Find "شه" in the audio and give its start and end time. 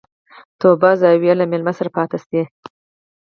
2.25-2.41